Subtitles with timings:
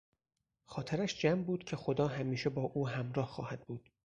[0.65, 3.89] خاطرش جمع بود که خدا همیشه با او همراه خواهد بود.